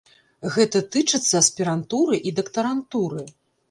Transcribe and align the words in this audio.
Гэта 0.55 0.81
тычыцца 0.95 1.35
аспірантуры 1.43 2.15
і 2.29 2.37
дактарантуры. 2.43 3.33